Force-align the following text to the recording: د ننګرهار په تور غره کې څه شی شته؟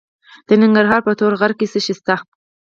د 0.47 0.49
ننګرهار 0.61 1.01
په 1.07 1.11
تور 1.19 1.33
غره 1.39 1.55
کې 1.59 1.67
څه 1.71 1.79
شی 1.85 1.93
شته؟ 1.99 2.15